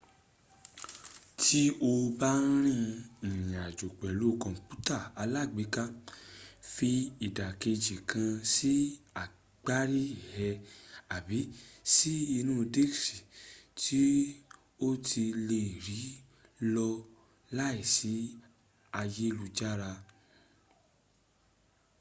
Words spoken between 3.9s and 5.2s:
pelu komputa